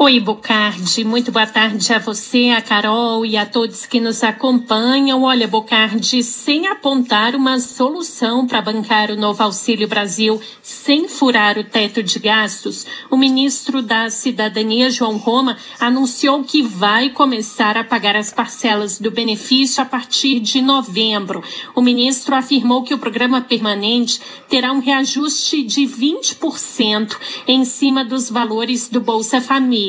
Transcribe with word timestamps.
Oi, 0.00 0.20
Bocardi. 0.20 1.02
Muito 1.02 1.32
boa 1.32 1.44
tarde 1.44 1.92
a 1.92 1.98
você, 1.98 2.50
a 2.56 2.62
Carol 2.62 3.26
e 3.26 3.36
a 3.36 3.44
todos 3.44 3.84
que 3.84 3.98
nos 3.98 4.22
acompanham. 4.22 5.24
Olha, 5.24 5.48
Bocardi, 5.48 6.22
sem 6.22 6.68
apontar 6.68 7.34
uma 7.34 7.58
solução 7.58 8.46
para 8.46 8.62
bancar 8.62 9.10
o 9.10 9.16
novo 9.16 9.42
Auxílio 9.42 9.88
Brasil 9.88 10.40
sem 10.62 11.08
furar 11.08 11.58
o 11.58 11.64
teto 11.64 12.00
de 12.00 12.20
gastos, 12.20 12.86
o 13.10 13.16
ministro 13.16 13.82
da 13.82 14.08
Cidadania, 14.08 14.88
João 14.88 15.16
Roma, 15.16 15.56
anunciou 15.80 16.44
que 16.44 16.62
vai 16.62 17.10
começar 17.10 17.76
a 17.76 17.82
pagar 17.82 18.14
as 18.14 18.32
parcelas 18.32 19.00
do 19.00 19.10
benefício 19.10 19.82
a 19.82 19.84
partir 19.84 20.38
de 20.38 20.62
novembro. 20.62 21.42
O 21.74 21.80
ministro 21.80 22.36
afirmou 22.36 22.84
que 22.84 22.94
o 22.94 22.98
programa 22.98 23.40
permanente 23.40 24.20
terá 24.48 24.72
um 24.72 24.78
reajuste 24.78 25.64
de 25.64 25.82
20% 25.82 27.16
em 27.48 27.64
cima 27.64 28.04
dos 28.04 28.30
valores 28.30 28.88
do 28.88 29.00
Bolsa 29.00 29.40
Família 29.40 29.87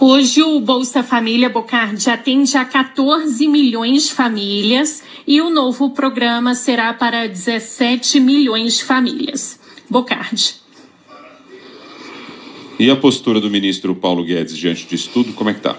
Hoje 0.00 0.44
o 0.44 0.60
Bolsa 0.60 1.02
Família 1.02 1.50
Bocardi 1.50 2.08
atende 2.08 2.56
a 2.56 2.64
14 2.64 3.48
milhões 3.48 4.06
de 4.06 4.12
famílias 4.12 5.02
e 5.26 5.40
o 5.40 5.50
novo 5.50 5.90
programa 5.90 6.54
será 6.54 6.94
para 6.94 7.26
17 7.26 8.20
milhões 8.20 8.76
de 8.76 8.84
famílias. 8.84 9.58
Bocardi. 9.90 10.54
E 12.78 12.88
a 12.88 12.94
postura 12.94 13.40
do 13.40 13.50
ministro 13.50 13.92
Paulo 13.92 14.22
Guedes 14.22 14.56
diante 14.56 14.86
disso 14.86 15.10
tudo, 15.12 15.32
como 15.32 15.50
é 15.50 15.52
que 15.52 15.58
está? 15.58 15.76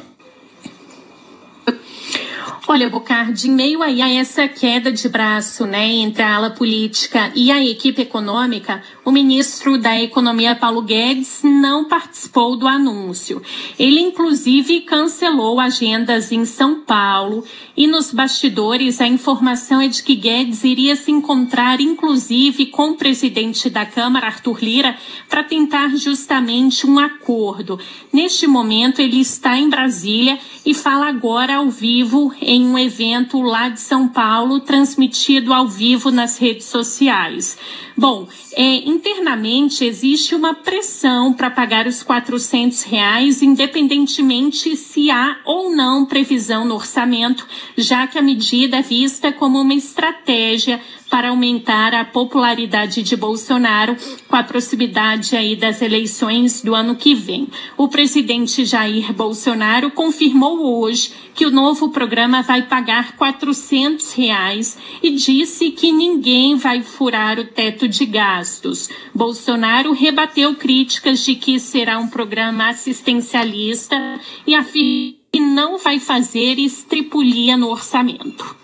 Olha, 2.72 2.88
Bocardi, 2.88 3.48
em 3.48 3.52
meio 3.52 3.82
aí 3.82 4.00
a 4.00 4.08
essa 4.08 4.48
queda 4.48 4.92
de 4.92 5.10
braço 5.10 5.66
né, 5.66 5.88
entre 5.88 6.22
a 6.22 6.36
ala 6.36 6.52
política 6.52 7.32
e 7.34 7.52
a 7.52 7.66
equipe 7.66 8.00
econômica, 8.00 8.84
o 9.10 9.12
ministro 9.12 9.80
da 9.80 10.00
Economia, 10.00 10.56
Paulo 10.56 10.84
Guedes, 10.84 11.42
não 11.44 11.86
participou 11.86 12.56
do 12.56 12.68
anúncio. 12.68 13.42
Ele, 13.80 14.00
inclusive, 14.00 14.82
cancelou 14.82 15.60
agendas 15.60 16.32
em 16.32 16.46
São 16.46 16.82
Paulo 16.82 17.44
e 17.76 17.88
nos 17.88 18.12
bastidores 18.12 19.02
a 19.02 19.08
informação 19.08 19.82
é 19.82 19.88
de 19.88 20.04
que 20.04 20.14
Guedes 20.14 20.64
iria 20.64 20.96
se 20.96 21.10
encontrar, 21.10 21.82
inclusive, 21.82 22.68
com 22.68 22.92
o 22.92 22.96
presidente 22.96 23.68
da 23.68 23.84
Câmara, 23.84 24.28
Arthur 24.28 24.60
Lira, 24.62 24.96
para 25.28 25.44
tentar 25.44 25.96
justamente 25.96 26.86
um 26.86 27.00
acordo. 27.00 27.80
Neste 28.14 28.46
momento, 28.46 29.02
ele 29.02 29.20
está 29.20 29.58
em 29.58 29.70
Brasília 29.70 30.38
e 30.64 30.76
fala 30.76 31.08
agora 31.08 31.56
ao 31.56 31.70
vivo 31.72 32.32
em 32.40 32.64
um 32.64 32.78
evento 32.78 33.42
lá 33.42 33.70
de 33.70 33.80
São 33.80 34.08
Paulo, 34.08 34.60
transmitido 34.60 35.52
ao 35.52 35.68
vivo 35.68 36.12
nas 36.12 36.38
redes 36.38 36.66
sociais. 36.66 37.58
Bom, 38.00 38.30
é, 38.56 38.90
internamente 39.00 39.86
existe 39.86 40.36
uma 40.36 40.54
pressão 40.54 41.32
para 41.32 41.50
pagar 41.50 41.88
os 41.88 42.04
400 42.04 42.84
reais, 42.84 43.42
independentemente 43.42 44.76
se 44.76 45.10
há 45.10 45.38
ou 45.46 45.74
não 45.74 46.06
previsão 46.06 46.66
no 46.66 46.76
orçamento, 46.76 47.48
já 47.78 48.06
que 48.08 48.20
a 48.20 48.22
medida 48.22 48.78
é 48.78 48.82
vista 48.82 49.32
como 49.32 49.62
uma 49.62 49.74
estratégia 49.74 50.82
para 51.10 51.30
aumentar 51.30 51.94
a 51.94 52.06
popularidade 52.06 53.02
de 53.02 53.16
Bolsonaro 53.16 53.96
com 54.28 54.36
a 54.36 54.44
proximidade 54.44 55.36
aí 55.36 55.56
das 55.56 55.82
eleições 55.82 56.62
do 56.62 56.76
ano 56.76 56.96
que 56.96 57.16
vem. 57.16 57.48
O 57.76 57.88
presidente 57.88 58.64
Jair 58.64 59.12
Bolsonaro 59.14 59.90
confirmou 59.92 60.80
hoje 60.80 61.12
que 61.34 61.46
o 61.46 61.52
novo 61.52 61.90
programa 61.90 62.42
vai 62.42 62.64
pagar 62.64 63.16
400 63.16 64.14
reais 64.14 64.78
e 65.02 65.12
disse 65.12 65.72
que 65.72 65.92
ninguém 65.92 66.56
vai 66.56 66.82
furar 66.84 67.40
o 67.40 67.46
teto 67.46 67.88
de 67.88 68.06
gastos. 68.06 68.90
Bolsonaro 69.16 69.94
rebateu 69.94 70.56
críticas 70.56 71.24
de 71.24 71.36
que 71.36 71.60
será 71.60 71.98
um 71.98 72.08
programa 72.08 72.70
assistencialista 72.70 73.98
e 74.46 74.54
afirma 74.54 75.20
que 75.32 75.40
não 75.40 75.78
vai 75.78 76.00
fazer 76.00 76.58
estripulia 76.60 77.56
no 77.56 77.70
orçamento. 77.70 78.56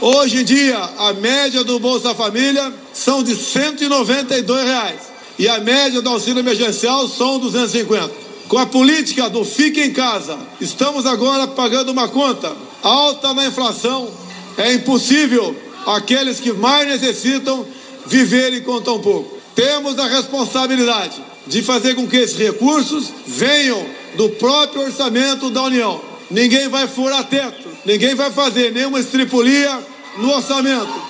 Hoje 0.00 0.42
em 0.42 0.44
dia, 0.44 0.78
a 0.98 1.14
média 1.14 1.64
do 1.64 1.78
Bolsa 1.78 2.14
Família 2.14 2.70
são 2.92 3.22
de 3.22 3.34
192 3.34 4.64
reais, 4.64 5.00
e 5.38 5.48
a 5.48 5.58
média 5.58 6.02
do 6.02 6.10
auxílio 6.10 6.40
emergencial 6.40 7.08
são 7.08 7.38
250. 7.38 8.10
Com 8.46 8.58
a 8.58 8.66
política 8.66 9.30
do 9.30 9.42
fique 9.42 9.80
em 9.80 9.92
casa, 9.92 10.38
estamos 10.60 11.06
agora 11.06 11.46
pagando 11.46 11.92
uma 11.92 12.08
conta 12.08 12.54
alta 12.82 13.32
na 13.32 13.46
inflação. 13.46 14.10
É 14.58 14.74
impossível 14.74 15.56
aqueles 15.86 16.40
que 16.40 16.52
mais 16.52 16.86
necessitam 16.86 17.66
viverem 18.06 18.60
com 18.60 18.80
tão 18.82 19.00
pouco. 19.00 19.38
Temos 19.54 19.98
a 19.98 20.06
responsabilidade 20.06 21.22
de 21.46 21.62
fazer 21.62 21.94
com 21.94 22.06
que 22.06 22.18
esses 22.18 22.36
recursos 22.36 23.10
venham 23.26 23.86
do 24.14 24.28
próprio 24.30 24.82
orçamento 24.82 25.48
da 25.48 25.62
União. 25.62 26.00
Ninguém 26.30 26.68
vai 26.68 26.86
furar 26.86 27.24
teto 27.24 27.65
Ninguém 27.86 28.16
vai 28.16 28.32
fazer 28.32 28.72
nenhuma 28.72 28.98
estripulia 28.98 29.80
no 30.18 30.30
orçamento. 30.32 31.05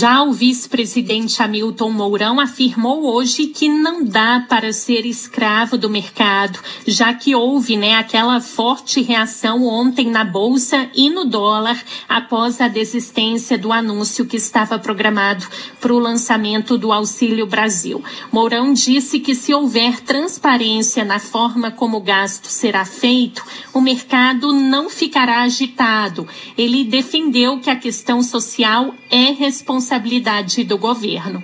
Já 0.00 0.22
o 0.22 0.32
vice-presidente 0.32 1.42
Hamilton 1.42 1.90
Mourão 1.90 2.38
afirmou 2.38 3.04
hoje 3.12 3.46
que 3.46 3.68
não 3.68 4.04
dá 4.04 4.46
para 4.48 4.72
ser 4.72 5.04
escravo 5.04 5.76
do 5.76 5.90
mercado, 5.90 6.60
já 6.86 7.12
que 7.12 7.34
houve 7.34 7.76
né, 7.76 7.96
aquela 7.96 8.40
forte 8.40 9.02
reação 9.02 9.66
ontem 9.66 10.08
na 10.08 10.24
Bolsa 10.24 10.88
e 10.94 11.10
no 11.10 11.24
dólar 11.24 11.76
após 12.08 12.60
a 12.60 12.68
desistência 12.68 13.58
do 13.58 13.72
anúncio 13.72 14.24
que 14.24 14.36
estava 14.36 14.78
programado 14.78 15.44
para 15.80 15.92
o 15.92 15.98
lançamento 15.98 16.78
do 16.78 16.92
Auxílio 16.92 17.44
Brasil. 17.44 18.00
Mourão 18.30 18.72
disse 18.72 19.18
que 19.18 19.34
se 19.34 19.52
houver 19.52 20.00
transparência 20.02 21.04
na 21.04 21.18
forma 21.18 21.72
como 21.72 21.96
o 21.96 22.02
gasto 22.02 22.46
será 22.46 22.84
feito, 22.84 23.44
o 23.74 23.80
mercado 23.80 24.52
não 24.52 24.88
ficará 24.88 25.42
agitado. 25.42 26.24
Ele 26.56 26.84
defendeu 26.84 27.58
que 27.58 27.68
a 27.68 27.74
questão 27.74 28.22
social 28.22 28.94
é 29.10 29.32
responsável 29.32 29.87
responsabilidade 29.88 30.64
do 30.64 30.76
governo. 30.76 31.42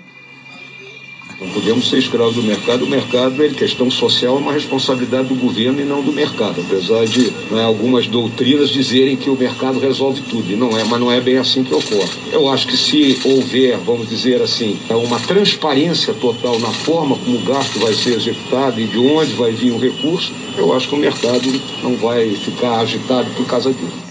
Não 1.40 1.48
podemos 1.48 1.90
ser 1.90 1.98
escravos 1.98 2.36
do 2.36 2.42
mercado. 2.42 2.84
O 2.84 2.88
mercado, 2.88 3.42
é 3.42 3.48
questão 3.48 3.90
social, 3.90 4.36
é 4.36 4.38
uma 4.38 4.52
responsabilidade 4.52 5.28
do 5.28 5.34
governo 5.34 5.80
e 5.80 5.84
não 5.84 6.00
do 6.00 6.12
mercado. 6.12 6.60
Apesar 6.60 7.04
de 7.06 7.30
né, 7.50 7.64
algumas 7.64 8.06
doutrinas 8.06 8.70
dizerem 8.70 9.16
que 9.16 9.28
o 9.28 9.36
mercado 9.36 9.80
resolve 9.80 10.22
tudo. 10.22 10.50
E 10.52 10.54
não 10.54 10.78
é, 10.78 10.84
mas 10.84 11.00
não 11.00 11.10
é 11.10 11.20
bem 11.20 11.38
assim 11.38 11.64
que 11.64 11.74
ocorre. 11.74 12.10
Eu 12.30 12.48
acho 12.48 12.68
que 12.68 12.76
se 12.76 13.18
houver, 13.24 13.76
vamos 13.78 14.08
dizer 14.08 14.40
assim, 14.40 14.78
uma 14.90 15.18
transparência 15.18 16.14
total 16.14 16.58
na 16.60 16.70
forma 16.70 17.16
como 17.16 17.36
o 17.36 17.42
gasto 17.42 17.80
vai 17.80 17.94
ser 17.94 18.14
executado 18.14 18.80
e 18.80 18.86
de 18.86 18.98
onde 18.98 19.32
vai 19.32 19.52
vir 19.52 19.72
o 19.72 19.78
recurso, 19.78 20.32
eu 20.56 20.72
acho 20.72 20.88
que 20.88 20.94
o 20.94 20.98
mercado 20.98 21.60
não 21.82 21.96
vai 21.96 22.30
ficar 22.30 22.78
agitado 22.78 23.28
por 23.30 23.46
causa 23.46 23.72
disso. 23.72 24.03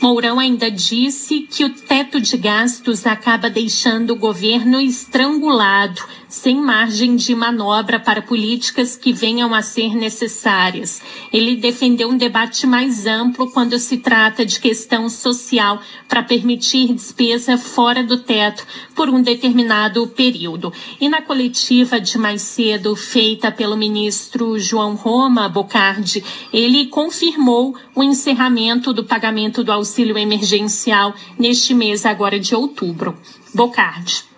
Mourão 0.00 0.38
ainda 0.38 0.70
disse 0.70 1.40
que 1.40 1.64
o 1.64 1.70
teto 1.70 2.20
de 2.20 2.36
gastos 2.36 3.04
acaba 3.04 3.50
deixando 3.50 4.12
o 4.12 4.16
governo 4.16 4.80
estrangulado, 4.80 6.00
sem 6.28 6.60
margem 6.60 7.16
de 7.16 7.34
manobra 7.34 7.98
para 7.98 8.22
políticas 8.22 8.94
que 8.94 9.12
venham 9.12 9.52
a 9.52 9.60
ser 9.60 9.96
necessárias. 9.96 11.00
Ele 11.32 11.56
defendeu 11.56 12.10
um 12.10 12.16
debate 12.16 12.66
mais 12.66 13.06
amplo 13.06 13.50
quando 13.50 13.78
se 13.78 13.96
trata 13.96 14.46
de 14.46 14.60
questão 14.60 15.08
social 15.08 15.80
para 16.06 16.22
permitir 16.22 16.92
despesa 16.92 17.56
fora 17.56 18.04
do 18.04 18.18
teto 18.18 18.64
por 18.94 19.08
um 19.08 19.20
determinado 19.20 20.06
período. 20.06 20.72
E 21.00 21.08
na 21.08 21.22
coletiva 21.22 22.00
de 22.00 22.18
mais 22.18 22.42
cedo, 22.42 22.94
feita 22.94 23.50
pelo 23.50 23.76
ministro 23.76 24.58
João 24.60 24.94
Roma 24.94 25.48
Bocardi, 25.48 26.22
ele 26.52 26.86
confirmou 26.86 27.74
o 27.94 28.02
encerramento 28.02 28.92
do 28.92 29.02
pagamento 29.02 29.64
do 29.64 29.72
auxílio 29.98 30.16
emergencial 30.16 31.12
neste 31.36 31.74
mês 31.74 32.06
agora 32.06 32.38
de 32.38 32.54
outubro. 32.54 33.16
Bocardi. 33.52 34.28